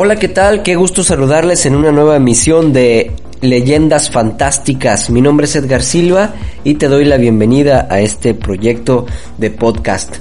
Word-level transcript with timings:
Hola, 0.00 0.14
¿qué 0.14 0.28
tal? 0.28 0.62
Qué 0.62 0.76
gusto 0.76 1.02
saludarles 1.02 1.66
en 1.66 1.74
una 1.74 1.90
nueva 1.90 2.14
emisión 2.14 2.72
de 2.72 3.10
Leyendas 3.40 4.12
Fantásticas. 4.12 5.10
Mi 5.10 5.20
nombre 5.20 5.46
es 5.46 5.56
Edgar 5.56 5.82
Silva 5.82 6.34
y 6.62 6.74
te 6.74 6.86
doy 6.86 7.04
la 7.04 7.16
bienvenida 7.16 7.88
a 7.90 7.98
este 7.98 8.32
proyecto 8.32 9.06
de 9.38 9.50
podcast. 9.50 10.18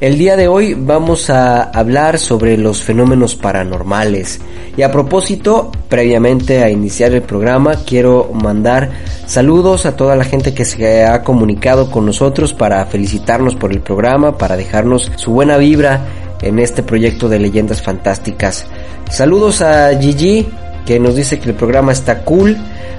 El 0.00 0.18
día 0.18 0.34
de 0.34 0.48
hoy 0.48 0.74
vamos 0.74 1.30
a 1.30 1.62
hablar 1.62 2.18
sobre 2.18 2.58
los 2.58 2.82
fenómenos 2.82 3.36
paranormales. 3.36 4.40
Y 4.76 4.82
a 4.82 4.90
propósito, 4.90 5.70
previamente 5.88 6.64
a 6.64 6.70
iniciar 6.70 7.12
el 7.12 7.22
programa, 7.22 7.84
quiero 7.86 8.32
mandar 8.34 8.90
saludos 9.26 9.86
a 9.86 9.94
toda 9.94 10.16
la 10.16 10.24
gente 10.24 10.54
que 10.54 10.64
se 10.64 11.04
ha 11.04 11.22
comunicado 11.22 11.88
con 11.92 12.04
nosotros 12.04 12.52
para 12.52 12.84
felicitarnos 12.86 13.54
por 13.54 13.70
el 13.70 13.80
programa, 13.80 14.36
para 14.36 14.56
dejarnos 14.56 15.12
su 15.14 15.30
buena 15.30 15.56
vibra 15.56 16.04
en 16.42 16.58
este 16.58 16.82
proyecto 16.82 17.28
de 17.28 17.38
leyendas 17.38 17.80
fantásticas. 17.80 18.66
Saludos 19.10 19.60
a 19.60 19.90
Gigi, 19.98 20.46
que 20.86 21.00
nos 21.00 21.16
dice 21.16 21.40
que 21.40 21.50
el 21.50 21.56
programa 21.56 21.92
está 21.92 22.20
cool. 22.20 22.56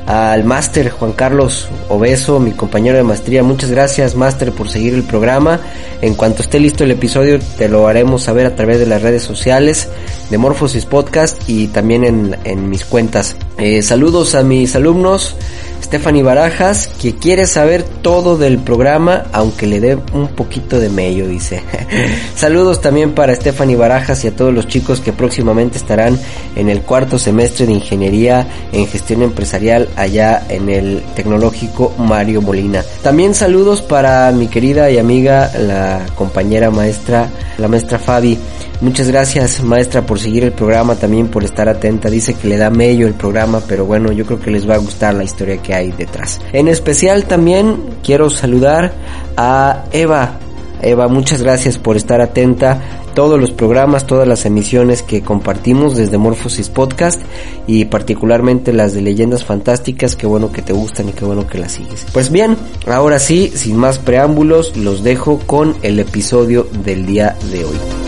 Al 0.08 0.44
máster 0.44 0.90
Juan 0.90 1.14
Carlos 1.14 1.70
Obeso, 1.88 2.40
mi 2.40 2.52
compañero 2.52 2.98
de 2.98 3.04
maestría, 3.04 3.44
muchas 3.44 3.70
gracias 3.70 4.16
máster 4.16 4.52
por 4.52 4.68
seguir 4.68 4.94
el 4.94 5.04
programa. 5.04 5.62
En 6.02 6.16
cuanto 6.16 6.42
esté 6.42 6.60
listo 6.60 6.84
el 6.84 6.92
episodio, 6.92 7.40
te 7.58 7.70
lo 7.70 7.88
haremos 7.88 8.24
saber 8.24 8.46
a 8.46 8.56
través 8.56 8.80
de 8.80 8.88
las 8.88 9.02
redes 9.02 9.24
sociales 9.24 9.88
de 10.30 10.38
Morphosis 10.38 10.86
Podcast 10.86 11.38
y 11.48 11.68
también 11.68 12.04
en, 12.04 12.36
en 12.44 12.70
mis 12.70 12.84
cuentas. 12.84 13.38
Eh, 13.58 13.82
saludos 13.82 14.36
a 14.36 14.44
mis 14.44 14.76
alumnos. 14.76 15.36
Stephanie 15.82 16.24
Barajas, 16.24 16.88
que 16.88 17.16
quiere 17.16 17.46
saber 17.48 17.84
todo 17.84 18.38
del 18.38 18.60
programa, 18.60 19.26
aunque 19.34 19.68
le 19.68 19.80
dé 19.80 19.98
un 20.14 20.28
poquito 20.30 20.80
de 20.80 20.90
medio, 20.90 21.28
dice. 21.28 21.62
Saludos 22.36 22.82
también 22.82 23.14
para 23.14 23.36
Stephanie 23.36 23.76
Barajas 23.76 24.24
y 24.24 24.28
a 24.28 24.36
todos 24.36 24.54
los 24.54 24.68
chicos 24.68 25.02
que 25.02 25.12
próximamente 25.12 25.78
estarán 25.78 26.18
en 26.56 26.70
el 26.70 26.82
cuarto 26.82 27.18
semestre 27.18 27.66
de 27.66 27.74
Ingeniería 27.74 28.48
en 28.72 28.88
Gestión 28.88 29.22
Empresarial 29.22 29.90
allá 29.96 30.46
en 30.50 30.70
el 30.70 31.04
Tecnológico 31.16 31.94
Mario 31.98 32.42
Molina. 32.42 32.84
También 33.04 33.34
saludos 33.34 33.82
para 33.82 34.32
mi 34.32 34.48
querida 34.48 34.90
y 34.92 34.98
amiga, 34.98 35.52
la 35.58 36.06
compañera 36.16 36.70
maestra, 36.72 37.30
la 37.58 37.68
maestra 37.68 38.00
Fabi. 38.00 38.38
Muchas 38.82 39.10
gracias 39.10 39.64
maestra 39.64 40.04
por 40.08 40.20
seguir 40.20 40.44
el 40.44 40.54
programa, 40.54 40.96
también 40.96 41.28
por 41.28 41.44
estar 41.44 41.70
atenta. 41.70 42.10
Dice 42.10 42.34
que 42.34 42.48
le 42.48 42.58
da 42.58 42.72
medio 42.72 43.06
el 43.06 43.14
programa, 43.14 43.62
pero 43.68 43.86
bueno, 43.86 44.12
yo 44.12 44.26
creo 44.26 44.40
que 44.40 44.50
les 44.50 44.68
va 44.68 44.74
a 44.74 44.80
gustar 44.80 45.14
la 45.14 45.24
historia 45.24 45.62
que 45.62 45.76
hay 45.76 45.92
detrás. 45.92 46.42
En 46.52 46.68
especial 46.68 47.26
también 47.26 47.78
quiero 48.04 48.32
saludar 48.32 48.92
a 49.38 49.84
Eva. 49.92 50.40
Eva, 50.82 51.08
muchas 51.08 51.44
gracias 51.44 51.78
por 51.78 51.96
estar 51.96 52.22
atenta. 52.22 52.82
Todos 53.14 53.40
los 53.40 53.52
programas, 53.52 54.08
todas 54.08 54.28
las 54.28 54.48
emisiones 54.48 55.04
que 55.04 55.22
compartimos 55.22 55.96
desde 55.96 56.18
Morphosis 56.18 56.70
Podcast 56.70 57.22
y 57.68 57.86
particularmente 57.86 58.74
las 58.74 58.96
de 58.96 59.02
leyendas 59.02 59.44
fantásticas, 59.44 60.16
qué 60.16 60.26
bueno 60.26 60.52
que 60.52 60.64
te 60.64 60.74
gustan 60.74 61.10
y 61.10 61.12
qué 61.12 61.24
bueno 61.24 61.46
que 61.46 61.60
las 61.60 61.74
sigues. 61.74 62.08
Pues 62.14 62.32
bien, 62.32 62.58
ahora 62.88 63.20
sí, 63.20 63.52
sin 63.54 63.78
más 63.78 64.00
preámbulos, 64.00 64.76
los 64.76 65.04
dejo 65.04 65.40
con 65.46 65.76
el 65.84 66.00
episodio 66.00 66.68
del 66.84 67.06
día 67.06 67.36
de 67.52 67.66
hoy. 67.66 68.01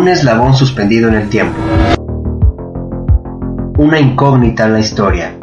Un 0.00 0.08
eslabón 0.08 0.54
suspendido 0.54 1.10
en 1.10 1.14
el 1.14 1.28
tiempo. 1.28 1.58
Una 3.76 4.00
incógnita 4.00 4.64
en 4.64 4.72
la 4.72 4.80
historia. 4.80 5.36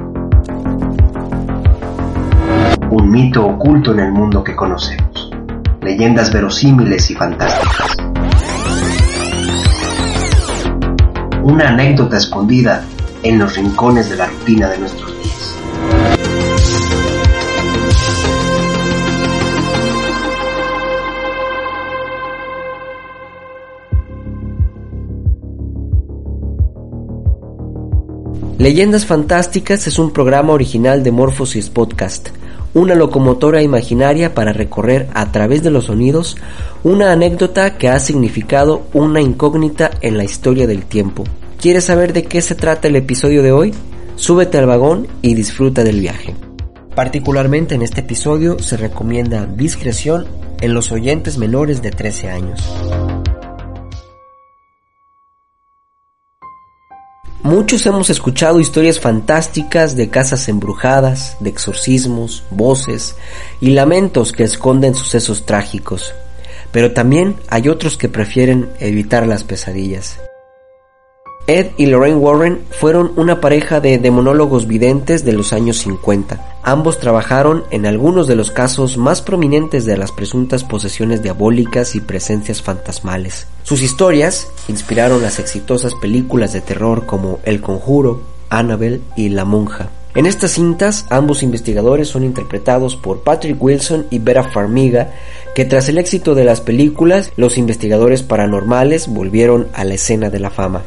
Un 2.90 3.12
mito 3.12 3.45
oculto 3.45 3.91
en 3.91 4.00
el 4.00 4.12
mundo 4.12 4.44
que 4.44 4.56
conocemos. 4.56 5.29
Leyendas 5.84 6.34
verosímiles 6.34 7.07
y 7.12 7.13
fantásticas. 7.13 7.97
Una 11.44 11.68
anécdota 11.68 12.18
escondida 12.18 12.84
en 13.22 13.38
los 13.38 13.56
rincones 13.57 14.09
de 14.09 14.16
la 14.16 14.25
rutina 14.25 14.69
de 14.69 14.79
nuestros 14.79 15.16
Leyendas 28.57 29.06
Fantásticas 29.06 29.85
es 29.85 30.00
un 30.00 30.12
programa 30.12 30.51
original 30.51 31.03
de 31.03 31.12
Morphosis 31.12 31.69
Podcast, 31.69 32.29
una 32.73 32.95
locomotora 32.95 33.62
imaginaria 33.62 34.34
para 34.34 34.51
recorrer 34.51 35.07
a 35.13 35.31
través 35.31 35.62
de 35.62 35.69
los 35.69 35.85
sonidos 35.85 36.38
una 36.84 37.12
anécdota 37.12 37.78
que 37.78 37.88
ha 37.88 38.00
significado 38.00 38.81
una 38.94 39.22
incógnita 39.22 39.91
en 40.01 40.18
la 40.18 40.23
historia 40.23 40.66
del 40.66 40.85
tiempo. 40.85 41.23
¿Quieres 41.62 41.84
saber 41.84 42.13
de 42.13 42.23
qué 42.23 42.41
se 42.41 42.56
trata 42.56 42.88
el 42.88 42.95
episodio 42.95 43.44
de 43.44 43.51
hoy? 43.51 43.75
Súbete 44.16 44.57
al 44.57 44.66
vagón 44.66 45.07
y 45.22 45.35
disfruta 45.35 45.84
del 45.84 46.00
viaje. 46.00 46.34
Particularmente 46.95 47.75
en 47.75 47.84
este 47.84 48.01
episodio 48.01 48.57
se 48.57 48.75
recomienda 48.75 49.45
discreción 49.45 50.25
en 50.62 50.74
los 50.74 50.91
oyentes 50.91 51.38
menores 51.38 51.84
de 51.84 51.91
13 51.91 52.31
años. 52.31 53.06
Muchos 57.47 57.85
hemos 57.85 58.09
escuchado 58.09 58.59
historias 58.59 58.99
fantásticas 58.99 59.95
de 59.95 60.09
casas 60.09 60.49
embrujadas, 60.49 61.37
de 61.39 61.49
exorcismos, 61.49 62.43
voces 62.51 63.15
y 63.61 63.69
lamentos 63.69 64.33
que 64.33 64.43
esconden 64.43 64.93
sucesos 64.93 65.45
trágicos, 65.45 66.13
pero 66.73 66.91
también 66.91 67.37
hay 67.47 67.69
otros 67.69 67.97
que 67.97 68.09
prefieren 68.09 68.69
evitar 68.81 69.25
las 69.25 69.45
pesadillas. 69.45 70.19
Ed 71.49 71.67
y 71.77 71.85
Lorraine 71.85 72.17
Warren 72.17 72.59
fueron 72.71 73.13
una 73.15 73.39
pareja 73.39 73.79
de 73.79 73.97
demonólogos 73.99 74.67
videntes 74.67 75.23
de 75.23 75.31
los 75.31 75.53
años 75.53 75.77
50. 75.77 76.59
Ambos 76.61 76.99
trabajaron 76.99 77.63
en 77.71 77.85
algunos 77.85 78.27
de 78.27 78.35
los 78.35 78.51
casos 78.51 78.97
más 78.97 79.21
prominentes 79.21 79.85
de 79.85 79.95
las 79.95 80.11
presuntas 80.11 80.65
posesiones 80.65 81.23
diabólicas 81.23 81.95
y 81.95 82.01
presencias 82.01 82.61
fantasmales. 82.61 83.47
Sus 83.63 83.81
historias 83.81 84.49
inspiraron 84.67 85.21
las 85.21 85.39
exitosas 85.39 85.95
películas 85.95 86.51
de 86.51 86.59
terror 86.59 87.05
como 87.05 87.39
El 87.45 87.61
Conjuro, 87.61 88.19
Annabelle 88.49 88.99
y 89.15 89.29
La 89.29 89.45
Monja. 89.45 89.89
En 90.15 90.25
estas 90.25 90.51
cintas, 90.51 91.05
ambos 91.09 91.43
investigadores 91.43 92.09
son 92.09 92.25
interpretados 92.25 92.97
por 92.97 93.21
Patrick 93.23 93.55
Wilson 93.63 94.07
y 94.09 94.19
Vera 94.19 94.43
Farmiga, 94.51 95.13
que 95.55 95.63
tras 95.63 95.87
el 95.87 95.97
éxito 95.97 96.35
de 96.35 96.43
las 96.43 96.59
películas, 96.59 97.31
los 97.37 97.57
investigadores 97.57 98.21
paranormales 98.21 99.07
volvieron 99.07 99.69
a 99.73 99.85
la 99.85 99.93
escena 99.93 100.29
de 100.29 100.39
la 100.39 100.49
fama. 100.49 100.83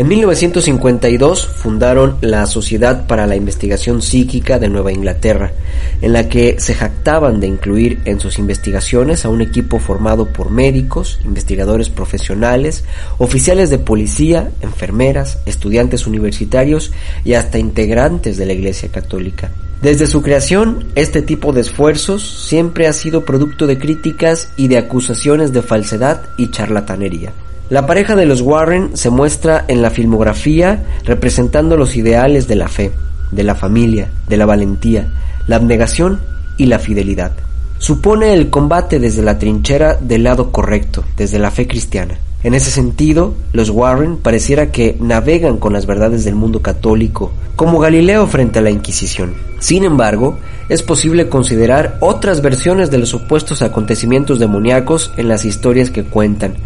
En 0.00 0.08
1952 0.08 1.46
fundaron 1.46 2.16
la 2.22 2.46
Sociedad 2.46 3.06
para 3.06 3.26
la 3.26 3.36
Investigación 3.36 4.00
Psíquica 4.00 4.58
de 4.58 4.70
Nueva 4.70 4.92
Inglaterra, 4.92 5.52
en 6.00 6.14
la 6.14 6.26
que 6.26 6.58
se 6.58 6.74
jactaban 6.74 7.38
de 7.38 7.48
incluir 7.48 8.00
en 8.06 8.18
sus 8.18 8.38
investigaciones 8.38 9.26
a 9.26 9.28
un 9.28 9.42
equipo 9.42 9.78
formado 9.78 10.24
por 10.32 10.50
médicos, 10.50 11.20
investigadores 11.22 11.90
profesionales, 11.90 12.82
oficiales 13.18 13.68
de 13.68 13.78
policía, 13.78 14.50
enfermeras, 14.62 15.36
estudiantes 15.44 16.06
universitarios 16.06 16.92
y 17.22 17.34
hasta 17.34 17.58
integrantes 17.58 18.38
de 18.38 18.46
la 18.46 18.54
Iglesia 18.54 18.88
Católica. 18.88 19.50
Desde 19.82 20.06
su 20.06 20.22
creación, 20.22 20.86
este 20.94 21.20
tipo 21.20 21.52
de 21.52 21.60
esfuerzos 21.60 22.46
siempre 22.48 22.86
ha 22.86 22.94
sido 22.94 23.26
producto 23.26 23.66
de 23.66 23.78
críticas 23.78 24.48
y 24.56 24.68
de 24.68 24.78
acusaciones 24.78 25.52
de 25.52 25.60
falsedad 25.60 26.22
y 26.38 26.50
charlatanería. 26.50 27.34
La 27.70 27.86
pareja 27.86 28.16
de 28.16 28.26
los 28.26 28.40
Warren 28.40 28.96
se 28.96 29.10
muestra 29.10 29.64
en 29.68 29.80
la 29.80 29.90
filmografía 29.90 30.84
representando 31.04 31.76
los 31.76 31.94
ideales 31.94 32.48
de 32.48 32.56
la 32.56 32.66
fe, 32.66 32.90
de 33.30 33.44
la 33.44 33.54
familia, 33.54 34.10
de 34.28 34.36
la 34.36 34.44
valentía, 34.44 35.06
la 35.46 35.54
abnegación 35.54 36.20
y 36.56 36.66
la 36.66 36.80
fidelidad. 36.80 37.30
supone 37.78 38.34
el 38.34 38.50
combate 38.50 38.98
desde 38.98 39.22
la 39.22 39.38
trinchera 39.38 39.94
del 39.94 40.24
lado 40.24 40.50
correcto, 40.52 41.04
desde 41.16 41.38
la 41.38 41.50
fe 41.50 41.66
cristiana. 41.66 42.18
En 42.42 42.54
ese 42.54 42.70
sentido, 42.70 43.34
los 43.52 43.70
Warren 43.70 44.16
pareciera 44.16 44.70
que 44.72 44.96
navegan 45.00 45.56
con 45.56 45.72
las 45.72 45.86
verdades 45.86 46.24
del 46.24 46.34
mundo 46.34 46.60
católico, 46.60 47.30
como 47.54 47.78
Galileo 47.78 48.26
frente 48.26 48.58
a 48.58 48.62
la 48.62 48.70
Inquisición. 48.70 49.32
Sin 49.60 49.84
embargo, 49.84 50.38
es 50.68 50.82
posible 50.82 51.28
considerar 51.28 51.98
otras 52.00 52.42
versiones 52.42 52.90
de 52.90 52.98
los 52.98 53.08
supuestos 53.08 53.62
acontecimientos 53.62 54.38
demoníacos 54.38 55.12
en 55.16 55.28
las 55.28 55.44
historias 55.44 55.90
que 55.90 56.04
cuentan. 56.04 56.56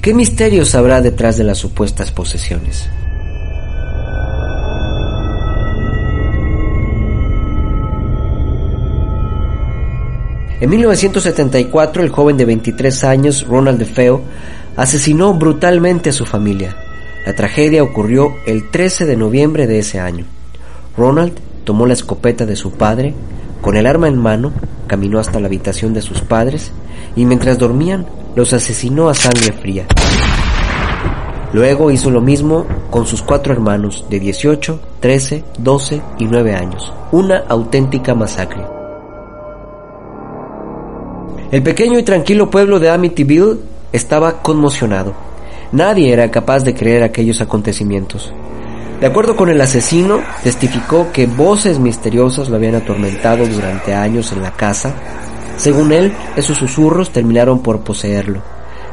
¿Qué 0.00 0.14
misterios 0.14 0.74
habrá 0.74 1.00
detrás 1.00 1.36
de 1.36 1.44
las 1.44 1.58
supuestas 1.58 2.12
posesiones? 2.12 2.88
En 10.58 10.70
1974, 10.70 12.02
el 12.02 12.08
joven 12.08 12.36
de 12.38 12.46
23 12.46 13.04
años, 13.04 13.46
Ronald 13.46 13.78
DeFeo, 13.78 14.22
asesinó 14.76 15.34
brutalmente 15.34 16.10
a 16.10 16.12
su 16.12 16.24
familia. 16.24 16.76
La 17.26 17.34
tragedia 17.34 17.82
ocurrió 17.82 18.36
el 18.46 18.70
13 18.70 19.04
de 19.04 19.16
noviembre 19.16 19.66
de 19.66 19.80
ese 19.80 20.00
año. 20.00 20.24
Ronald 20.96 21.34
tomó 21.64 21.84
la 21.84 21.92
escopeta 21.92 22.46
de 22.46 22.56
su 22.56 22.72
padre, 22.72 23.12
con 23.60 23.76
el 23.76 23.86
arma 23.86 24.08
en 24.08 24.16
mano, 24.16 24.52
caminó 24.86 25.18
hasta 25.18 25.40
la 25.40 25.46
habitación 25.46 25.92
de 25.92 26.00
sus 26.00 26.22
padres 26.22 26.72
y 27.16 27.26
mientras 27.26 27.58
dormían 27.58 28.06
los 28.36 28.52
asesinó 28.52 29.08
a 29.08 29.14
sangre 29.14 29.52
fría. 29.52 29.86
Luego 31.52 31.90
hizo 31.90 32.10
lo 32.10 32.20
mismo 32.20 32.66
con 32.90 33.06
sus 33.06 33.22
cuatro 33.22 33.52
hermanos 33.52 34.04
de 34.10 34.20
18, 34.20 34.80
13, 35.00 35.44
12 35.58 36.02
y 36.18 36.24
9 36.26 36.54
años. 36.54 36.92
Una 37.12 37.38
auténtica 37.48 38.14
masacre. 38.14 38.62
El 41.50 41.62
pequeño 41.62 41.98
y 41.98 42.02
tranquilo 42.02 42.50
pueblo 42.50 42.78
de 42.78 42.90
Amityville 42.90 43.58
estaba 43.92 44.42
conmocionado. 44.42 45.14
Nadie 45.72 46.12
era 46.12 46.30
capaz 46.30 46.62
de 46.62 46.74
creer 46.74 47.02
aquellos 47.02 47.40
acontecimientos. 47.40 48.32
De 49.00 49.06
acuerdo 49.06 49.36
con 49.36 49.48
el 49.48 49.60
asesino, 49.60 50.20
testificó 50.42 51.10
que 51.12 51.26
voces 51.26 51.78
misteriosas 51.78 52.48
lo 52.48 52.56
habían 52.56 52.74
atormentado 52.74 53.46
durante 53.46 53.94
años 53.94 54.32
en 54.32 54.42
la 54.42 54.52
casa. 54.52 54.94
Según 55.56 55.92
él, 55.92 56.12
esos 56.36 56.58
susurros 56.58 57.10
terminaron 57.10 57.60
por 57.60 57.80
poseerlo. 57.80 58.42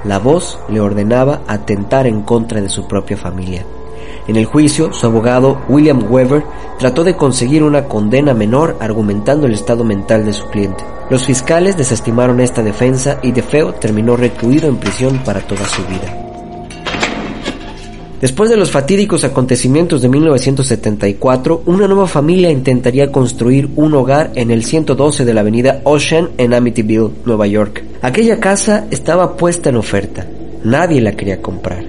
La 0.04 0.19
voz 0.19 0.60
le 0.69 0.80
ordenaba 0.80 1.42
atentar 1.48 2.07
en 2.07 2.21
contra 2.21 2.62
de 2.62 2.69
su 2.69 2.88
propia 2.88 3.18
familia. 3.18 3.65
En 4.27 4.38
el 4.38 4.45
juicio, 4.45 4.94
su 4.94 5.06
abogado, 5.06 5.62
William 5.68 6.06
Weber, 6.10 6.44
trató 6.80 7.04
de 7.04 7.18
conseguir 7.18 7.63
una 7.63 7.86
condena 7.86 8.33
menor 8.33 8.77
argumentando 8.80 9.48
el 9.48 9.54
estado 9.54 9.83
mental 9.83 10.25
de 10.25 10.33
su 10.33 10.45
cliente. 10.48 10.83
Los 11.10 11.25
fiscales 11.25 11.75
desestimaron 11.75 12.39
esta 12.39 12.63
defensa 12.63 13.19
y 13.21 13.33
DeFeo 13.33 13.74
terminó 13.74 14.15
recluido 14.15 14.69
en 14.69 14.77
prisión 14.77 15.19
para 15.25 15.42
toda 15.42 15.65
su 15.65 15.86
vida. 15.86 16.23
Después 18.24 18.50
de 18.50 18.56
los 18.56 18.72
fatídicos 18.72 19.25
acontecimientos 19.25 20.02
de 20.02 20.08
1974, 20.08 21.64
una 21.66 21.90
nueva 21.90 22.08
familia 22.08 22.50
intentaría 22.50 23.12
construir 23.12 23.70
un 23.75 23.94
hogar 23.96 24.31
en 24.36 24.50
el 24.50 24.64
112 24.64 25.25
de 25.25 25.34
la 25.34 25.42
avenida 25.42 25.81
Ocean 25.84 26.30
en 26.38 26.54
Amityville, 26.54 27.12
Nueva 27.25 27.48
York. 27.48 27.84
Aquella 28.02 28.40
casa 28.40 28.88
estaba 28.92 29.36
puesta 29.36 29.68
en 29.68 29.75
oferta. 29.75 30.25
Nadie 30.64 31.02
la 31.02 31.18
quería 31.18 31.42
comprar. 31.42 31.84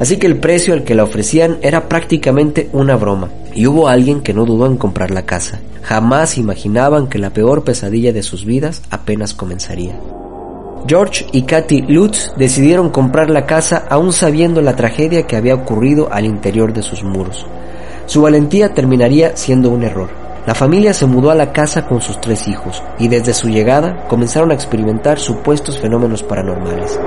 Así 0.00 0.16
que 0.16 0.26
el 0.26 0.38
precio 0.38 0.74
al 0.74 0.82
que 0.82 0.96
la 0.96 1.04
ofrecían 1.04 1.58
era 1.62 1.88
prácticamente 1.88 2.68
una 2.72 2.96
broma. 2.96 3.28
Y 3.54 3.68
hubo 3.68 3.86
alguien 3.86 4.22
que 4.22 4.34
no 4.34 4.44
dudó 4.44 4.66
en 4.66 4.78
comprar 4.78 5.12
la 5.12 5.24
casa. 5.24 5.60
Jamás 5.82 6.36
imaginaban 6.36 7.06
que 7.06 7.20
la 7.20 7.30
peor 7.30 7.62
pesadilla 7.62 8.12
de 8.12 8.24
sus 8.24 8.44
vidas 8.44 8.82
apenas 8.90 9.34
comenzaría. 9.34 9.96
George 10.86 11.26
y 11.32 11.42
Kathy 11.42 11.82
Lutz 11.82 12.32
decidieron 12.36 12.90
comprar 12.90 13.30
la 13.30 13.46
casa 13.46 13.84
aún 13.88 14.12
sabiendo 14.12 14.62
la 14.62 14.76
tragedia 14.76 15.26
que 15.26 15.36
había 15.36 15.54
ocurrido 15.54 16.08
al 16.12 16.24
interior 16.24 16.72
de 16.72 16.82
sus 16.82 17.02
muros. 17.02 17.46
Su 18.06 18.22
valentía 18.22 18.72
terminaría 18.72 19.36
siendo 19.36 19.70
un 19.70 19.82
error. 19.82 20.08
La 20.46 20.54
familia 20.54 20.94
se 20.94 21.06
mudó 21.06 21.30
a 21.30 21.34
la 21.34 21.52
casa 21.52 21.86
con 21.88 22.00
sus 22.00 22.20
tres 22.20 22.46
hijos 22.46 22.82
y 23.00 23.08
desde 23.08 23.34
su 23.34 23.48
llegada 23.48 24.06
comenzaron 24.06 24.52
a 24.52 24.54
experimentar 24.54 25.18
supuestos 25.18 25.78
fenómenos 25.78 26.22
paranormales. 26.22 27.00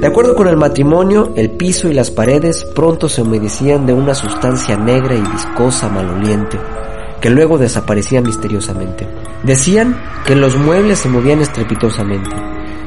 De 0.00 0.06
acuerdo 0.06 0.36
con 0.36 0.46
el 0.46 0.56
matrimonio, 0.56 1.32
el 1.34 1.50
piso 1.50 1.88
y 1.88 1.94
las 1.94 2.10
paredes 2.10 2.64
pronto 2.76 3.08
se 3.08 3.22
humedecían 3.22 3.86
de 3.86 3.94
una 3.94 4.14
sustancia 4.14 4.76
negra 4.76 5.16
y 5.16 5.22
viscosa 5.22 5.88
maloliente, 5.88 6.58
que 7.20 7.30
luego 7.30 7.58
desaparecía 7.58 8.20
misteriosamente. 8.20 9.08
Decían 9.44 10.00
que 10.26 10.34
los 10.34 10.56
muebles 10.56 11.00
se 11.00 11.08
movían 11.08 11.40
estrepitosamente. 11.40 12.30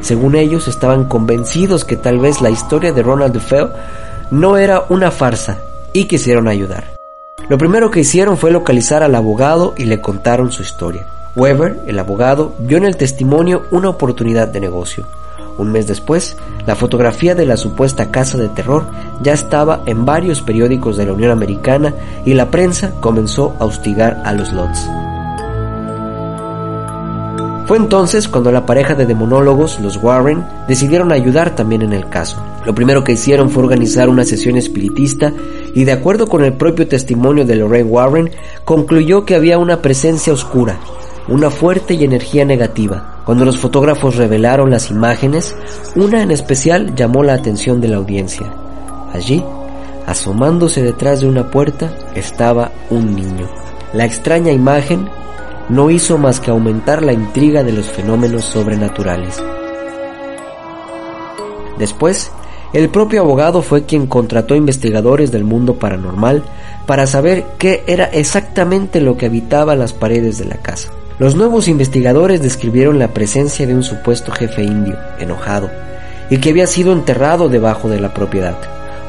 Según 0.02 0.36
ellos, 0.36 0.68
estaban 0.68 1.06
convencidos 1.06 1.86
que 1.86 1.98
tal 1.98 2.20
vez 2.20 2.42
la 2.42 2.50
historia 2.50 2.92
de 2.92 3.04
Ronald 3.04 3.34
DeFeo 3.34 3.72
no 4.32 4.58
era 4.58 4.84
una 4.90 5.12
farsa 5.12 5.60
y 5.94 6.06
quisieron 6.06 6.48
ayudar. 6.48 6.86
Lo 7.48 7.58
primero 7.58 7.92
que 7.92 8.00
hicieron 8.00 8.38
fue 8.38 8.52
localizar 8.52 9.04
al 9.04 9.16
abogado 9.16 9.74
y 9.78 9.86
le 9.86 10.02
contaron 10.02 10.52
su 10.52 10.64
historia. 10.64 11.06
Weber, 11.36 11.80
el 11.86 12.00
abogado, 12.00 12.56
vio 12.58 12.78
en 12.78 12.86
el 12.86 12.98
testimonio 12.98 13.64
una 13.70 13.90
oportunidad 13.90 14.48
de 14.48 14.60
negocio. 14.60 15.06
Un 15.58 15.72
mes 15.72 15.88
después, 15.88 16.38
la 16.66 16.76
fotografía 16.76 17.36
de 17.36 17.46
la 17.46 17.58
supuesta 17.58 18.10
casa 18.10 18.38
de 18.38 18.50
terror 18.50 18.86
ya 19.22 19.34
estaba 19.34 19.82
en 19.86 20.06
varios 20.06 20.42
periódicos 20.42 20.98
de 20.98 21.06
la 21.06 21.14
Unión 21.14 21.32
Americana 21.32 21.94
y 22.26 22.34
la 22.34 22.50
prensa 22.50 22.92
comenzó 23.00 23.56
a 23.60 23.66
hostigar 23.66 24.22
a 24.26 24.34
los 24.34 24.52
Lots. 24.52 24.88
Fue 27.66 27.78
entonces 27.78 28.28
cuando 28.28 28.52
la 28.52 28.66
pareja 28.66 28.96
de 28.96 29.06
demonólogos, 29.06 29.80
los 29.82 29.98
Warren, 30.02 30.46
decidieron 30.68 31.12
ayudar 31.12 31.56
también 31.56 31.82
en 31.82 31.94
el 31.94 32.08
caso. 32.08 32.42
Lo 32.66 32.74
primero 32.74 33.04
que 33.04 33.14
hicieron 33.14 33.50
fue 33.50 33.64
organizar 33.64 34.10
una 34.10 34.24
sesión 34.24 34.58
espiritista 34.58 35.34
y 35.74 35.84
de 35.84 35.92
acuerdo 35.92 36.28
con 36.28 36.44
el 36.44 36.54
propio 36.54 36.88
testimonio 36.88 37.46
de 37.46 37.56
Lorraine 37.56 37.90
Warren, 37.90 38.32
concluyó 38.64 39.26
que 39.26 39.36
había 39.36 39.58
una 39.58 39.82
presencia 39.82 40.32
oscura, 40.32 40.80
una 41.28 41.50
fuerte 41.50 41.94
y 41.94 42.04
energía 42.04 42.46
negativa. 42.46 43.22
Cuando 43.26 43.44
los 43.44 43.58
fotógrafos 43.58 44.16
revelaron 44.16 44.70
las 44.70 44.90
imágenes, 44.90 45.54
una 45.96 46.24
en 46.24 46.32
especial 46.32 46.96
llamó 46.96 47.24
la 47.24 47.34
atención 47.34 47.82
de 47.82 47.90
la 47.90 47.98
audiencia. 47.98 48.48
Allí, 49.14 49.44
asomándose 50.06 50.82
detrás 50.82 51.20
de 51.20 51.28
una 51.28 51.52
puerta, 51.52 51.92
estaba 52.16 52.72
un 52.90 53.14
niño. 53.14 53.48
La 53.94 54.06
extraña 54.06 54.52
imagen 54.52 55.10
no 55.70 55.90
hizo 55.90 56.18
más 56.18 56.40
que 56.40 56.52
aumentar 56.52 57.04
la 57.04 57.14
intriga 57.14 57.64
de 57.64 57.74
los 57.74 57.86
fenómenos 57.86 58.46
sobrenaturales. 58.46 59.42
Después, 61.78 62.32
el 62.74 62.90
propio 62.90 63.22
abogado 63.22 63.62
fue 63.62 63.86
quien 63.86 64.08
contrató 64.08 64.56
investigadores 64.56 65.32
del 65.32 65.44
mundo 65.44 65.76
paranormal 65.76 66.44
para 66.86 67.08
saber 67.08 67.46
qué 67.58 67.84
era 67.88 68.06
exactamente 68.06 69.02
lo 69.02 69.18
que 69.18 69.28
habitaba 69.28 69.76
las 69.76 69.94
paredes 69.94 70.38
de 70.38 70.46
la 70.46 70.58
casa. 70.58 70.90
Los 71.20 71.36
nuevos 71.36 71.68
investigadores 71.68 72.42
describieron 72.42 73.00
la 73.00 73.14
presencia 73.14 73.66
de 73.66 73.74
un 73.74 73.84
supuesto 73.84 74.32
jefe 74.32 74.64
indio, 74.64 74.98
enojado, 75.20 75.70
y 76.30 76.38
que 76.38 76.52
había 76.52 76.68
sido 76.68 76.92
enterrado 76.94 77.50
debajo 77.50 77.90
de 77.90 78.00
la 78.00 78.14
propiedad, 78.14 78.58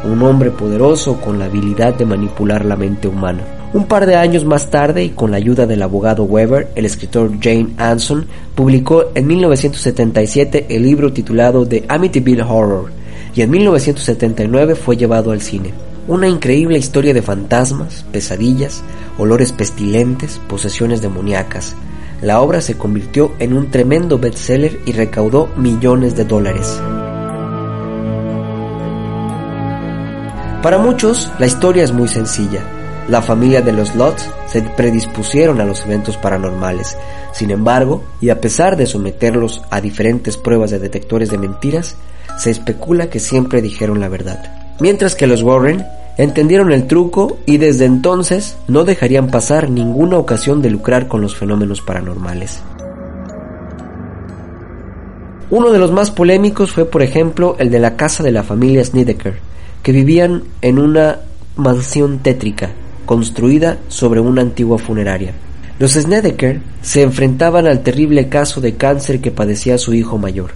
un 0.04 0.22
hombre 0.22 0.50
poderoso 0.50 1.20
con 1.20 1.38
la 1.38 1.46
habilidad 1.46 1.94
de 1.94 2.06
manipular 2.06 2.64
la 2.64 2.76
mente 2.76 3.08
humana. 3.08 3.57
Un 3.74 3.84
par 3.84 4.06
de 4.06 4.16
años 4.16 4.46
más 4.46 4.70
tarde, 4.70 5.04
y 5.04 5.10
con 5.10 5.30
la 5.30 5.36
ayuda 5.36 5.66
del 5.66 5.82
abogado 5.82 6.24
Weber, 6.24 6.68
el 6.74 6.86
escritor 6.86 7.32
Jane 7.38 7.74
Anson 7.76 8.26
publicó 8.54 9.10
en 9.14 9.26
1977 9.26 10.66
el 10.70 10.82
libro 10.82 11.12
titulado 11.12 11.66
The 11.66 11.84
Amityville 11.86 12.42
Horror, 12.42 12.90
y 13.34 13.42
en 13.42 13.50
1979 13.50 14.74
fue 14.74 14.96
llevado 14.96 15.32
al 15.32 15.42
cine. 15.42 15.74
Una 16.06 16.28
increíble 16.28 16.78
historia 16.78 17.12
de 17.12 17.20
fantasmas, 17.20 18.06
pesadillas, 18.10 18.82
olores 19.18 19.52
pestilentes, 19.52 20.40
posesiones 20.48 21.02
demoníacas, 21.02 21.76
la 22.22 22.40
obra 22.40 22.62
se 22.62 22.78
convirtió 22.78 23.32
en 23.38 23.52
un 23.52 23.70
tremendo 23.70 24.18
bestseller 24.18 24.80
y 24.86 24.92
recaudó 24.92 25.50
millones 25.58 26.16
de 26.16 26.24
dólares. 26.24 26.80
Para 30.62 30.78
muchos, 30.78 31.30
la 31.38 31.46
historia 31.46 31.84
es 31.84 31.92
muy 31.92 32.08
sencilla. 32.08 32.77
La 33.08 33.22
familia 33.22 33.62
de 33.62 33.72
los 33.72 33.94
Lots 33.94 34.28
se 34.46 34.62
predispusieron 34.62 35.60
a 35.60 35.64
los 35.64 35.84
eventos 35.84 36.16
paranormales. 36.16 36.96
Sin 37.32 37.50
embargo, 37.50 38.04
y 38.20 38.28
a 38.28 38.40
pesar 38.40 38.76
de 38.76 38.86
someterlos 38.86 39.62
a 39.70 39.80
diferentes 39.80 40.36
pruebas 40.36 40.70
de 40.70 40.78
detectores 40.78 41.30
de 41.30 41.38
mentiras, 41.38 41.96
se 42.36 42.50
especula 42.50 43.08
que 43.08 43.20
siempre 43.20 43.62
dijeron 43.62 44.00
la 44.00 44.08
verdad. 44.08 44.76
Mientras 44.78 45.14
que 45.14 45.26
los 45.26 45.42
Warren 45.42 45.86
Entendieron 46.18 46.72
el 46.72 46.88
truco 46.88 47.38
y 47.46 47.58
desde 47.58 47.84
entonces 47.84 48.58
no 48.66 48.84
dejarían 48.84 49.30
pasar 49.30 49.70
ninguna 49.70 50.18
ocasión 50.18 50.60
de 50.60 50.68
lucrar 50.68 51.06
con 51.06 51.20
los 51.20 51.36
fenómenos 51.36 51.80
paranormales. 51.80 52.58
Uno 55.48 55.70
de 55.70 55.78
los 55.78 55.92
más 55.92 56.10
polémicos 56.10 56.72
fue, 56.72 56.86
por 56.86 57.02
ejemplo, 57.02 57.54
el 57.60 57.70
de 57.70 57.78
la 57.78 57.96
casa 57.96 58.24
de 58.24 58.32
la 58.32 58.42
familia 58.42 58.84
Snedeker, 58.84 59.38
que 59.84 59.92
vivían 59.92 60.42
en 60.60 60.80
una 60.80 61.20
mansión 61.54 62.18
tétrica 62.18 62.72
construida 63.08 63.78
sobre 63.88 64.20
una 64.20 64.42
antigua 64.42 64.76
funeraria. 64.76 65.32
Los 65.78 65.92
Snedeker 65.92 66.60
se 66.82 67.00
enfrentaban 67.00 67.66
al 67.66 67.80
terrible 67.80 68.28
caso 68.28 68.60
de 68.60 68.74
cáncer 68.74 69.22
que 69.22 69.30
padecía 69.30 69.78
su 69.78 69.94
hijo 69.94 70.18
mayor. 70.18 70.50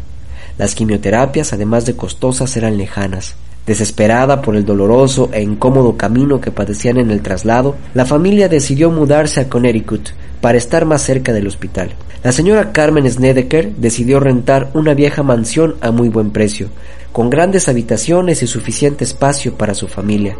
Las 0.58 0.74
quimioterapias, 0.74 1.54
además 1.54 1.86
de 1.86 1.96
costosas, 1.96 2.54
eran 2.58 2.76
lejanas. 2.76 3.36
Desesperada 3.64 4.42
por 4.42 4.54
el 4.54 4.66
doloroso 4.66 5.30
e 5.32 5.40
incómodo 5.40 5.96
camino 5.96 6.42
que 6.42 6.50
padecían 6.50 6.98
en 6.98 7.10
el 7.10 7.22
traslado, 7.22 7.76
la 7.94 8.04
familia 8.04 8.50
decidió 8.50 8.90
mudarse 8.90 9.40
a 9.40 9.48
Connecticut 9.48 10.10
para 10.42 10.58
estar 10.58 10.84
más 10.84 11.00
cerca 11.00 11.32
del 11.32 11.46
hospital. 11.46 11.94
La 12.22 12.32
señora 12.32 12.70
Carmen 12.72 13.10
Snedeker 13.10 13.76
decidió 13.76 14.20
rentar 14.20 14.68
una 14.74 14.92
vieja 14.92 15.22
mansión 15.22 15.76
a 15.80 15.90
muy 15.90 16.10
buen 16.10 16.32
precio, 16.32 16.68
con 17.12 17.28
grandes 17.28 17.68
habitaciones 17.68 18.42
y 18.42 18.46
suficiente 18.46 19.04
espacio 19.04 19.54
para 19.54 19.74
su 19.74 19.86
familia. 19.86 20.36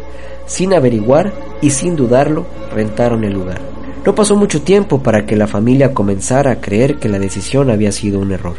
Sin 0.47 0.73
averiguar 0.73 1.33
y 1.61 1.69
sin 1.69 1.95
dudarlo, 1.95 2.45
rentaron 2.73 3.23
el 3.23 3.33
lugar. 3.33 3.61
No 4.05 4.15
pasó 4.15 4.35
mucho 4.35 4.61
tiempo 4.63 5.01
para 5.01 5.25
que 5.25 5.37
la 5.37 5.47
familia 5.47 5.93
comenzara 5.93 6.51
a 6.51 6.61
creer 6.61 6.97
que 6.97 7.07
la 7.07 7.19
decisión 7.19 7.69
había 7.69 7.91
sido 7.91 8.19
un 8.19 8.31
error. 8.31 8.55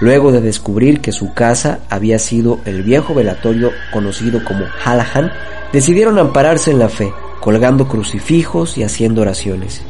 Luego 0.00 0.30
de 0.30 0.40
descubrir 0.40 1.00
que 1.00 1.12
su 1.12 1.32
casa 1.32 1.80
había 1.88 2.18
sido 2.18 2.60
el 2.64 2.82
viejo 2.82 3.14
velatorio 3.14 3.70
conocido 3.92 4.44
como 4.44 4.64
Hallahan, 4.84 5.32
decidieron 5.72 6.18
ampararse 6.18 6.70
en 6.70 6.78
la 6.78 6.88
fe, 6.88 7.12
colgando 7.40 7.88
crucifijos 7.88 8.76
y 8.78 8.84
haciendo 8.84 9.22
oraciones. 9.22 9.80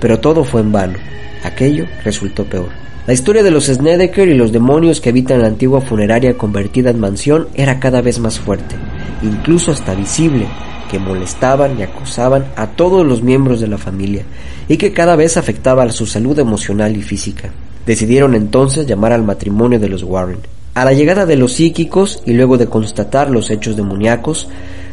Pero 0.00 0.20
todo 0.20 0.44
fue 0.44 0.60
en 0.60 0.72
vano. 0.72 0.98
Aquello 1.44 1.86
resultó 2.04 2.44
peor. 2.44 2.68
La 3.06 3.12
historia 3.12 3.42
de 3.42 3.50
los 3.50 3.66
Snedeker 3.66 4.26
y 4.28 4.34
los 4.34 4.50
demonios 4.50 5.02
que 5.02 5.10
habitan 5.10 5.42
la 5.42 5.48
antigua 5.48 5.82
funeraria 5.82 6.38
convertida 6.38 6.88
en 6.88 7.00
mansión 7.00 7.48
era 7.52 7.78
cada 7.78 8.00
vez 8.00 8.18
más 8.18 8.40
fuerte, 8.40 8.76
incluso 9.22 9.72
hasta 9.72 9.94
visible, 9.94 10.48
que 10.90 10.98
molestaban 10.98 11.78
y 11.78 11.82
acosaban 11.82 12.46
a 12.56 12.68
todos 12.68 13.06
los 13.06 13.22
miembros 13.22 13.60
de 13.60 13.68
la 13.68 13.76
familia 13.76 14.22
y 14.68 14.78
que 14.78 14.94
cada 14.94 15.16
vez 15.16 15.36
afectaba 15.36 15.82
a 15.82 15.92
su 15.92 16.06
salud 16.06 16.38
emocional 16.38 16.96
y 16.96 17.02
física. 17.02 17.50
Decidieron 17.84 18.34
entonces 18.34 18.86
llamar 18.86 19.12
al 19.12 19.22
matrimonio 19.22 19.78
de 19.78 19.90
los 19.90 20.02
Warren. 20.02 20.38
A 20.72 20.86
la 20.86 20.94
llegada 20.94 21.26
de 21.26 21.36
los 21.36 21.52
psíquicos 21.52 22.22
y 22.24 22.32
luego 22.32 22.56
de 22.56 22.68
constatar 22.68 23.28
los 23.28 23.50
hechos 23.50 23.76
demoníacos, 23.76 24.48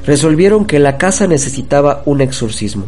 resolvieron 0.06 0.65
que 0.65 0.80
la 0.80 0.98
casa 0.98 1.27
necesitaba 1.27 2.03
un 2.06 2.20
exorcismo. 2.20 2.88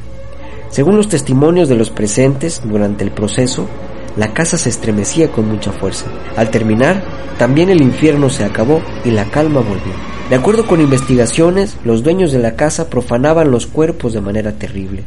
Según 0.69 0.97
los 0.97 1.07
testimonios 1.07 1.69
de 1.69 1.75
los 1.75 1.91
presentes 1.91 2.61
durante 2.65 3.05
el 3.05 3.11
proceso, 3.11 3.69
la 4.15 4.33
casa 4.33 4.57
se 4.57 4.69
estremecía 4.69 5.31
con 5.31 5.47
mucha 5.47 5.71
fuerza. 5.71 6.05
Al 6.35 6.49
terminar, 6.51 7.03
también 7.37 7.69
el 7.69 7.81
infierno 7.81 8.29
se 8.29 8.43
acabó 8.43 8.81
y 9.03 9.11
la 9.11 9.25
calma 9.25 9.61
volvió. 9.61 9.93
De 10.29 10.35
acuerdo 10.35 10.65
con 10.65 10.81
investigaciones, 10.81 11.77
los 11.83 12.03
dueños 12.03 12.31
de 12.31 12.39
la 12.39 12.55
casa 12.55 12.89
profanaban 12.89 13.51
los 13.51 13.67
cuerpos 13.67 14.13
de 14.13 14.21
manera 14.21 14.53
terrible. 14.53 15.03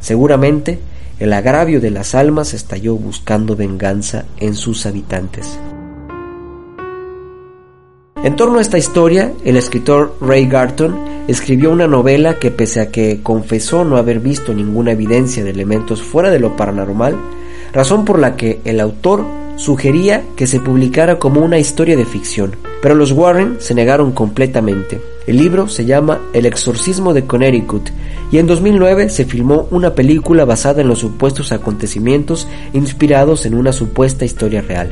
Seguramente 0.00 0.78
el 1.18 1.32
agravio 1.32 1.80
de 1.80 1.90
las 1.90 2.14
almas 2.14 2.54
estalló 2.54 2.96
buscando 2.96 3.54
venganza 3.54 4.24
en 4.38 4.54
sus 4.54 4.86
habitantes. 4.86 5.58
En 8.24 8.36
torno 8.36 8.58
a 8.58 8.62
esta 8.62 8.78
historia, 8.78 9.32
el 9.44 9.56
escritor 9.56 10.16
Ray 10.20 10.46
Garton 10.46 10.96
escribió 11.28 11.70
una 11.70 11.88
novela 11.88 12.38
que 12.38 12.50
pese 12.50 12.80
a 12.80 12.90
que 12.90 13.20
confesó 13.22 13.84
no 13.84 13.96
haber 13.96 14.20
visto 14.20 14.54
ninguna 14.54 14.92
evidencia 14.92 15.42
de 15.42 15.50
elementos 15.50 16.02
fuera 16.02 16.30
de 16.30 16.38
lo 16.38 16.56
paranormal, 16.56 17.16
razón 17.72 18.04
por 18.04 18.18
la 18.18 18.36
que 18.36 18.60
el 18.64 18.80
autor 18.80 19.24
sugería 19.56 20.24
que 20.36 20.46
se 20.46 20.60
publicara 20.60 21.18
como 21.18 21.40
una 21.40 21.58
historia 21.58 21.96
de 21.96 22.04
ficción, 22.04 22.56
pero 22.80 22.94
los 22.94 23.12
Warren 23.12 23.56
se 23.60 23.74
negaron 23.74 24.12
completamente. 24.12 25.00
El 25.26 25.36
libro 25.36 25.68
se 25.68 25.84
llama 25.84 26.20
El 26.32 26.46
exorcismo 26.46 27.14
de 27.14 27.24
Connecticut 27.24 27.90
y 28.32 28.38
en 28.38 28.46
2009 28.46 29.08
se 29.08 29.24
filmó 29.24 29.68
una 29.70 29.94
película 29.94 30.44
basada 30.44 30.80
en 30.80 30.88
los 30.88 30.98
supuestos 30.98 31.52
acontecimientos 31.52 32.48
inspirados 32.72 33.46
en 33.46 33.54
una 33.54 33.72
supuesta 33.72 34.24
historia 34.24 34.62
real. 34.62 34.90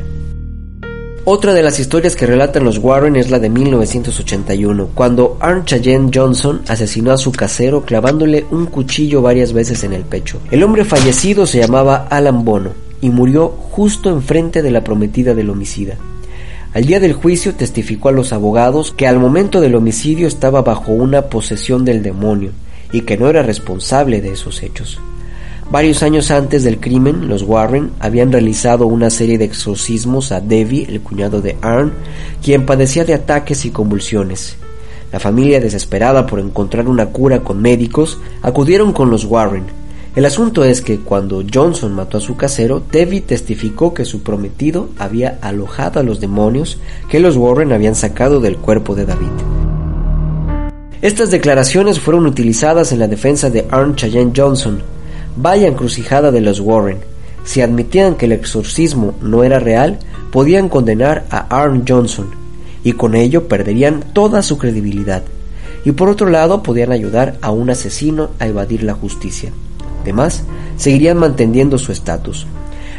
Otra 1.26 1.52
de 1.52 1.62
las 1.62 1.78
historias 1.78 2.16
que 2.16 2.24
relatan 2.24 2.64
los 2.64 2.78
Warren 2.78 3.14
es 3.14 3.30
la 3.30 3.38
de 3.38 3.50
1981, 3.50 4.88
cuando 4.94 5.36
Arn 5.38 5.66
Cheyenne 5.66 6.10
Johnson 6.12 6.62
asesinó 6.66 7.12
a 7.12 7.18
su 7.18 7.30
casero 7.30 7.82
clavándole 7.82 8.46
un 8.50 8.64
cuchillo 8.64 9.20
varias 9.20 9.52
veces 9.52 9.84
en 9.84 9.92
el 9.92 10.04
pecho. 10.04 10.40
El 10.50 10.62
hombre 10.62 10.86
fallecido 10.86 11.46
se 11.46 11.58
llamaba 11.58 12.06
Alan 12.08 12.42
Bono 12.46 12.70
y 13.02 13.10
murió 13.10 13.48
justo 13.48 14.08
enfrente 14.08 14.62
de 14.62 14.70
la 14.70 14.82
prometida 14.82 15.34
del 15.34 15.50
homicida. 15.50 15.96
Al 16.72 16.86
día 16.86 17.00
del 17.00 17.12
juicio 17.12 17.54
testificó 17.54 18.08
a 18.08 18.12
los 18.12 18.32
abogados 18.32 18.94
que 18.96 19.06
al 19.06 19.18
momento 19.18 19.60
del 19.60 19.74
homicidio 19.74 20.26
estaba 20.26 20.62
bajo 20.62 20.92
una 20.92 21.22
posesión 21.26 21.84
del 21.84 22.02
demonio 22.02 22.52
y 22.92 23.02
que 23.02 23.18
no 23.18 23.28
era 23.28 23.42
responsable 23.42 24.22
de 24.22 24.32
esos 24.32 24.62
hechos. 24.62 24.98
Varios 25.70 26.02
años 26.02 26.30
antes 26.30 26.64
del 26.64 26.80
crimen, 26.80 27.28
los 27.28 27.42
Warren 27.42 27.92
habían 28.00 28.32
realizado 28.32 28.86
una 28.86 29.08
serie 29.08 29.38
de 29.38 29.44
exorcismos 29.44 30.32
a 30.32 30.40
Debbie, 30.40 30.86
el 30.88 31.00
cuñado 31.00 31.40
de 31.40 31.56
Arn, 31.62 31.92
quien 32.42 32.66
padecía 32.66 33.04
de 33.04 33.14
ataques 33.14 33.64
y 33.64 33.70
convulsiones. 33.70 34.56
La 35.12 35.20
familia, 35.20 35.60
desesperada 35.60 36.26
por 36.26 36.40
encontrar 36.40 36.88
una 36.88 37.06
cura 37.06 37.40
con 37.40 37.62
médicos, 37.62 38.18
acudieron 38.42 38.92
con 38.92 39.10
los 39.10 39.24
Warren, 39.24 39.64
el 40.16 40.24
asunto 40.24 40.64
es 40.64 40.82
que 40.82 40.98
cuando 40.98 41.44
Johnson 41.52 41.92
mató 41.94 42.18
a 42.18 42.20
su 42.20 42.36
casero, 42.36 42.82
Debbie 42.90 43.20
testificó 43.20 43.94
que 43.94 44.04
su 44.04 44.24
prometido 44.24 44.88
había 44.98 45.38
alojado 45.40 46.00
a 46.00 46.02
los 46.02 46.18
demonios 46.18 46.78
que 47.08 47.20
los 47.20 47.36
Warren 47.36 47.72
habían 47.72 47.94
sacado 47.94 48.40
del 48.40 48.56
cuerpo 48.56 48.96
de 48.96 49.06
David. 49.06 49.28
Estas 51.00 51.30
declaraciones 51.30 52.00
fueron 52.00 52.26
utilizadas 52.26 52.90
en 52.90 52.98
la 52.98 53.06
defensa 53.06 53.50
de 53.50 53.66
Arn 53.70 53.94
Cheyenne 53.94 54.32
Johnson. 54.36 54.82
Vaya 55.36 55.68
encrucijada 55.68 56.30
de 56.30 56.40
los 56.40 56.60
Warren. 56.60 56.98
Si 57.44 57.60
admitían 57.60 58.16
que 58.16 58.26
el 58.26 58.32
exorcismo 58.32 59.14
no 59.22 59.44
era 59.44 59.58
real, 59.58 59.98
podían 60.30 60.68
condenar 60.68 61.24
a 61.30 61.38
Arn 61.48 61.84
Johnson 61.86 62.28
y 62.84 62.92
con 62.92 63.14
ello 63.14 63.48
perderían 63.48 64.04
toda 64.12 64.42
su 64.42 64.58
credibilidad. 64.58 65.22
Y 65.84 65.92
por 65.92 66.08
otro 66.08 66.28
lado, 66.28 66.62
podían 66.62 66.92
ayudar 66.92 67.36
a 67.40 67.50
un 67.50 67.70
asesino 67.70 68.30
a 68.38 68.46
evadir 68.46 68.82
la 68.82 68.94
justicia. 68.94 69.50
Además, 70.02 70.44
seguirían 70.76 71.18
manteniendo 71.18 71.78
su 71.78 71.92
estatus. 71.92 72.46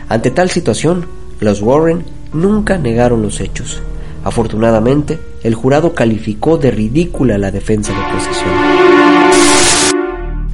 Ante 0.09 0.31
tal 0.31 0.49
situación, 0.49 1.05
los 1.39 1.61
Warren 1.61 2.03
nunca 2.33 2.77
negaron 2.77 3.21
los 3.21 3.39
hechos. 3.39 3.81
Afortunadamente, 4.23 5.19
el 5.43 5.55
jurado 5.55 5.93
calificó 5.93 6.57
de 6.57 6.71
ridícula 6.71 7.37
la 7.37 7.51
defensa 7.51 7.91
de 7.91 8.13
posesión. 8.13 9.00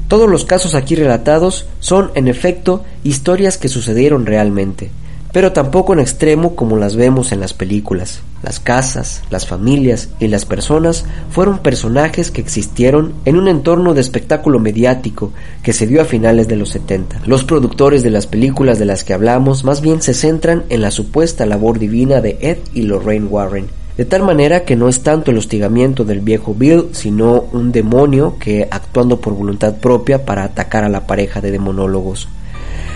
Todos 0.07 0.29
los 0.29 0.45
casos 0.45 0.73
aquí 0.73 0.95
relatados 0.95 1.65
son, 1.79 2.11
en 2.15 2.29
efecto, 2.29 2.85
historias 3.03 3.57
que 3.57 3.67
sucedieron 3.67 4.25
realmente, 4.25 4.89
pero 5.33 5.51
tampoco 5.51 5.91
en 5.91 5.99
extremo 5.99 6.55
como 6.55 6.77
las 6.77 6.95
vemos 6.95 7.33
en 7.33 7.41
las 7.41 7.53
películas. 7.53 8.21
Las 8.41 8.61
casas, 8.61 9.23
las 9.29 9.45
familias 9.45 10.09
y 10.19 10.27
las 10.27 10.45
personas 10.45 11.03
fueron 11.29 11.59
personajes 11.59 12.31
que 12.31 12.39
existieron 12.39 13.15
en 13.25 13.35
un 13.35 13.49
entorno 13.49 13.93
de 13.93 14.01
espectáculo 14.01 14.59
mediático 14.59 15.33
que 15.61 15.73
se 15.73 15.87
dio 15.87 16.01
a 16.01 16.05
finales 16.05 16.47
de 16.47 16.55
los 16.55 16.69
70. 16.69 17.23
Los 17.25 17.43
productores 17.43 18.01
de 18.01 18.11
las 18.11 18.27
películas 18.27 18.79
de 18.79 18.85
las 18.85 19.03
que 19.03 19.13
hablamos 19.13 19.65
más 19.65 19.81
bien 19.81 20.01
se 20.01 20.13
centran 20.13 20.63
en 20.69 20.81
la 20.81 20.91
supuesta 20.91 21.45
labor 21.45 21.79
divina 21.79 22.21
de 22.21 22.37
Ed 22.39 22.59
y 22.73 22.83
Lorraine 22.83 23.27
Warren, 23.27 23.67
de 23.97 24.05
tal 24.05 24.21
manera 24.21 24.63
que 24.63 24.75
no 24.75 24.87
es 24.87 25.01
tanto 25.01 25.31
el 25.31 25.37
hostigamiento 25.37 26.05
del 26.05 26.19
viejo 26.19 26.53
Bill, 26.53 26.89
sino 26.91 27.45
un 27.51 27.71
demonio 27.71 28.37
que 28.39 28.67
actuando 28.69 29.19
por 29.19 29.33
voluntad 29.33 29.77
propia 29.77 30.23
para 30.23 30.43
atacar 30.43 30.83
a 30.83 30.89
la 30.89 31.07
pareja 31.07 31.41
de 31.41 31.51
demonólogos. 31.51 32.27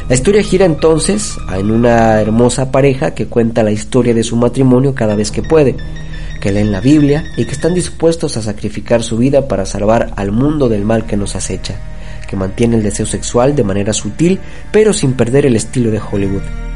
La 0.08 0.16
historia 0.16 0.44
gira 0.44 0.66
entonces 0.66 1.38
en 1.52 1.72
una 1.72 2.22
hermosa 2.22 2.72
pareja 2.72 3.16
que 3.16 3.28
cuenta 3.28 3.64
la 3.64 3.72
historia 3.72 4.14
de 4.14 4.24
su 4.24 4.36
matrimonio 4.36 4.94
cada 4.94 5.16
vez 5.16 5.32
que 5.32 5.42
puede, 5.42 5.76
que 6.40 6.52
leen 6.52 6.72
la 6.72 6.82
Biblia 6.82 7.24
y 7.36 7.46
que 7.46 7.52
están 7.52 7.74
dispuestos 7.74 8.38
a 8.38 8.42
sacrificar 8.42 9.02
su 9.02 9.18
vida 9.18 9.48
para 9.48 9.66
salvar 9.66 10.14
al 10.18 10.32
mundo 10.32 10.70
del 10.70 10.86
mal 10.86 11.06
que 11.06 11.18
nos 11.18 11.36
acecha, 11.36 11.76
que 12.28 12.36
mantiene 12.36 12.76
el 12.76 12.84
deseo 12.84 13.06
sexual 13.06 13.56
de 13.56 13.64
manera 13.64 13.94
sutil 13.94 14.40
pero 14.72 14.94
sin 14.94 15.14
perder 15.14 15.48
el 15.48 15.56
estilo 15.56 15.90
de 15.90 16.00
Hollywood. 16.00 16.71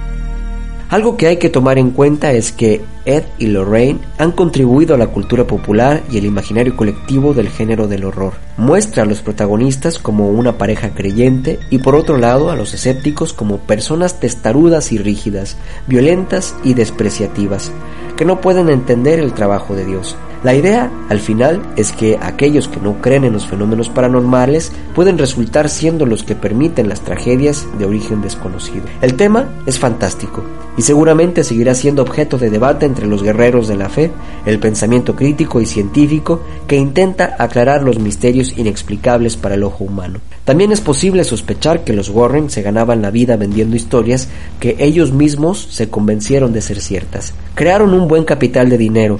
Algo 0.89 1.17
que 1.17 1.27
hay 1.27 1.37
que 1.37 1.49
tomar 1.49 1.79
en 1.79 1.89
cuenta 1.89 2.31
es 2.31 2.51
que 2.51 2.81
Ed 3.05 3.23
y 3.39 3.47
Lorraine 3.47 4.01
han 4.19 4.31
contribuido 4.31 4.93
a 4.93 4.97
la 4.99 5.07
cultura 5.07 5.45
popular 5.45 6.03
y 6.11 6.19
el 6.19 6.25
imaginario 6.25 6.75
colectivo 6.75 7.33
del 7.33 7.49
género 7.49 7.87
del 7.87 8.03
horror. 8.03 8.33
Muestra 8.57 9.03
a 9.03 9.05
los 9.07 9.21
protagonistas 9.21 9.97
como 9.97 10.29
una 10.29 10.59
pareja 10.59 10.91
creyente 10.91 11.59
y 11.71 11.79
por 11.79 11.95
otro 11.95 12.17
lado 12.17 12.51
a 12.51 12.55
los 12.55 12.73
escépticos 12.75 13.33
como 13.33 13.57
personas 13.57 14.19
testarudas 14.19 14.91
y 14.91 14.99
rígidas, 14.99 15.57
violentas 15.87 16.53
y 16.63 16.75
despreciativas, 16.75 17.71
que 18.15 18.25
no 18.25 18.39
pueden 18.39 18.69
entender 18.69 19.19
el 19.19 19.33
trabajo 19.33 19.75
de 19.75 19.85
Dios. 19.85 20.15
La 20.45 20.53
idea, 20.53 20.91
al 21.09 21.19
final, 21.19 21.59
es 21.75 21.91
que 21.91 22.19
aquellos 22.21 22.67
que 22.67 22.79
no 22.79 23.01
creen 23.01 23.23
en 23.23 23.33
los 23.33 23.47
fenómenos 23.47 23.89
paranormales 23.89 24.71
pueden 24.93 25.17
resultar 25.17 25.69
siendo 25.69 26.05
los 26.05 26.21
que 26.21 26.35
permiten 26.35 26.87
las 26.87 27.01
tragedias 27.01 27.65
de 27.79 27.85
origen 27.85 28.21
desconocido. 28.21 28.83
El 29.01 29.15
tema 29.15 29.49
es 29.65 29.79
fantástico 29.79 30.43
y 30.77 30.83
seguramente 30.83 31.43
seguirá 31.43 31.73
siendo 31.73 32.03
objeto 32.03 32.37
de 32.37 32.51
debate 32.51 32.85
entre 32.85 33.07
los 33.07 33.23
guerreros 33.23 33.67
de 33.67 33.75
la 33.75 33.89
fe, 33.89 34.11
el 34.45 34.59
pensamiento 34.59 35.15
crítico 35.15 35.61
y 35.61 35.65
científico 35.65 36.43
que 36.67 36.75
intenta 36.75 37.37
aclarar 37.39 37.81
los 37.81 37.97
misterios 37.97 38.55
inexplicables 38.55 39.37
para 39.37 39.55
el 39.55 39.63
ojo 39.63 39.83
humano. 39.83 40.19
También 40.43 40.71
es 40.71 40.79
posible 40.79 41.23
sospechar 41.23 41.83
que 41.83 41.93
los 41.93 42.09
Warren 42.11 42.51
se 42.51 42.61
ganaban 42.61 43.01
la 43.01 43.09
vida 43.09 43.35
vendiendo 43.35 43.75
historias 43.75 44.29
que 44.59 44.75
ellos 44.77 45.11
mismos 45.11 45.67
se 45.71 45.89
convencieron 45.89 46.53
de 46.53 46.61
ser 46.61 46.81
ciertas. 46.81 47.33
Crearon 47.55 47.95
un 47.95 48.07
buen 48.07 48.25
capital 48.25 48.69
de 48.69 48.77
dinero, 48.77 49.19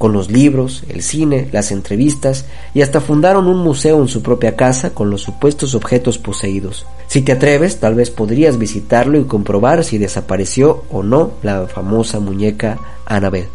con 0.00 0.14
los 0.14 0.30
libros, 0.30 0.82
el 0.88 1.02
cine, 1.02 1.50
las 1.52 1.70
entrevistas 1.70 2.46
y 2.72 2.80
hasta 2.80 3.02
fundaron 3.02 3.46
un 3.46 3.58
museo 3.58 4.00
en 4.00 4.08
su 4.08 4.22
propia 4.22 4.56
casa 4.56 4.94
con 4.94 5.10
los 5.10 5.20
supuestos 5.20 5.74
objetos 5.74 6.16
poseídos. 6.16 6.86
Si 7.06 7.20
te 7.20 7.32
atreves, 7.32 7.80
tal 7.80 7.96
vez 7.96 8.10
podrías 8.10 8.56
visitarlo 8.56 9.18
y 9.20 9.24
comprobar 9.24 9.84
si 9.84 9.98
desapareció 9.98 10.84
o 10.90 11.02
no 11.02 11.32
la 11.42 11.66
famosa 11.66 12.18
muñeca 12.18 12.78
Annabelle. 13.04 13.50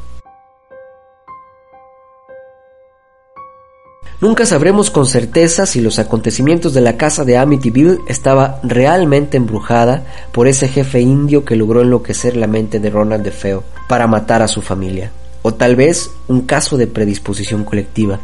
Nunca 4.22 4.46
sabremos 4.46 4.92
con 4.92 5.08
certeza 5.08 5.66
si 5.66 5.82
los 5.82 5.98
acontecimientos 5.98 6.76
de 6.76 6.82
la 6.82 6.96
casa 6.96 7.26
de 7.26 7.40
Amityville 7.40 8.02
estaba 8.08 8.60
realmente 8.62 9.38
embrujada 9.38 10.06
por 10.32 10.48
ese 10.48 10.68
jefe 10.68 11.02
indio 11.02 11.44
que 11.44 11.56
logró 11.56 11.82
enloquecer 11.82 12.38
la 12.38 12.46
mente 12.46 12.80
de 12.80 12.92
Ronald 12.92 13.24
DeFeo 13.24 13.64
para 13.90 14.06
matar 14.06 14.44
a 14.44 14.48
su 14.48 14.62
familia 14.62 15.12
o 15.48 15.54
tal 15.54 15.76
vez 15.76 16.10
un 16.28 16.42
caso 16.42 16.76
de 16.76 16.88
predisposición 16.88 17.66
colectiva. 17.66 18.20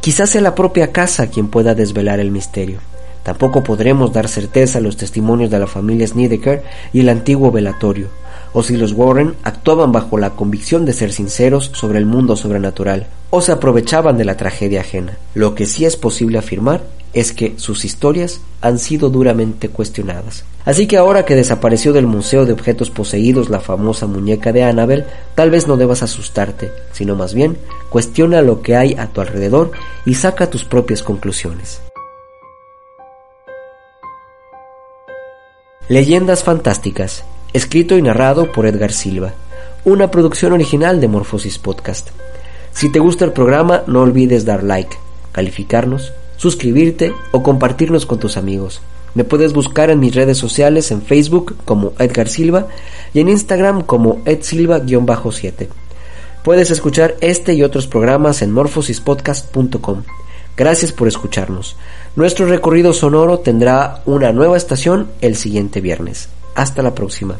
Quizás 0.00 0.30
sea 0.30 0.40
la 0.40 0.54
propia 0.54 0.92
casa 0.92 1.26
quien 1.26 1.48
pueda 1.48 1.74
desvelar 1.74 2.20
el 2.20 2.30
misterio. 2.30 2.78
Tampoco 3.24 3.64
podremos 3.64 4.12
dar 4.12 4.28
certeza 4.28 4.78
a 4.78 4.80
los 4.80 4.96
testimonios 4.96 5.50
de 5.50 5.58
la 5.58 5.66
familia 5.66 6.06
Snedeker 6.06 6.62
y 6.92 7.00
el 7.00 7.08
antiguo 7.08 7.50
velatorio, 7.50 8.10
o 8.52 8.62
si 8.62 8.76
los 8.76 8.92
Warren 8.92 9.34
actuaban 9.42 9.90
bajo 9.90 10.18
la 10.18 10.30
convicción 10.30 10.84
de 10.84 10.92
ser 10.92 11.12
sinceros 11.12 11.72
sobre 11.74 11.98
el 11.98 12.06
mundo 12.06 12.36
sobrenatural, 12.36 13.08
o 13.30 13.40
se 13.40 13.50
aprovechaban 13.50 14.16
de 14.16 14.24
la 14.24 14.36
tragedia 14.36 14.82
ajena. 14.82 15.18
Lo 15.34 15.56
que 15.56 15.66
sí 15.66 15.84
es 15.84 15.96
posible 15.96 16.38
afirmar 16.38 16.84
es 17.14 17.32
que 17.32 17.54
sus 17.56 17.84
historias 17.84 18.40
han 18.60 18.78
sido 18.78 19.10
duramente 19.10 19.68
cuestionadas. 19.68 20.44
Así 20.64 20.86
que 20.86 20.96
ahora 20.96 21.24
que 21.24 21.34
desapareció 21.34 21.92
del 21.92 22.06
Museo 22.06 22.46
de 22.46 22.52
Objetos 22.52 22.90
Poseídos 22.90 23.50
la 23.50 23.60
famosa 23.60 24.06
muñeca 24.06 24.52
de 24.52 24.62
Annabel, 24.62 25.04
tal 25.34 25.50
vez 25.50 25.66
no 25.66 25.76
debas 25.76 26.02
asustarte, 26.02 26.70
sino 26.92 27.16
más 27.16 27.34
bien 27.34 27.58
cuestiona 27.90 28.40
lo 28.42 28.62
que 28.62 28.76
hay 28.76 28.94
a 28.94 29.08
tu 29.08 29.20
alrededor 29.20 29.72
y 30.06 30.14
saca 30.14 30.48
tus 30.48 30.64
propias 30.64 31.02
conclusiones. 31.02 31.82
Leyendas 35.88 36.44
Fantásticas, 36.44 37.24
escrito 37.52 37.98
y 37.98 38.02
narrado 38.02 38.52
por 38.52 38.66
Edgar 38.66 38.92
Silva, 38.92 39.34
una 39.84 40.10
producción 40.10 40.52
original 40.52 41.00
de 41.00 41.08
Morphosis 41.08 41.58
Podcast. 41.58 42.10
Si 42.72 42.90
te 42.90 43.00
gusta 43.00 43.24
el 43.24 43.32
programa, 43.32 43.82
no 43.86 44.00
olvides 44.00 44.44
dar 44.44 44.62
like, 44.62 44.96
calificarnos 45.32 46.12
suscribirte 46.42 47.14
o 47.30 47.40
compartirnos 47.40 48.04
con 48.04 48.18
tus 48.18 48.36
amigos. 48.36 48.82
Me 49.14 49.22
puedes 49.22 49.52
buscar 49.52 49.90
en 49.90 50.00
mis 50.00 50.12
redes 50.12 50.38
sociales 50.38 50.90
en 50.90 51.00
Facebook 51.00 51.54
como 51.64 51.92
Edgar 52.00 52.26
Silva 52.26 52.66
y 53.14 53.20
en 53.20 53.28
Instagram 53.28 53.82
como 53.82 54.24
edsilva-7. 54.24 55.68
Puedes 56.42 56.72
escuchar 56.72 57.14
este 57.20 57.54
y 57.54 57.62
otros 57.62 57.86
programas 57.86 58.42
en 58.42 58.50
morphosispodcast.com. 58.50 60.02
Gracias 60.56 60.90
por 60.90 61.06
escucharnos. 61.06 61.76
Nuestro 62.16 62.46
recorrido 62.46 62.92
sonoro 62.92 63.38
tendrá 63.38 64.02
una 64.04 64.32
nueva 64.32 64.56
estación 64.56 65.12
el 65.20 65.36
siguiente 65.36 65.80
viernes. 65.80 66.28
Hasta 66.56 66.82
la 66.82 66.92
próxima. 66.92 67.38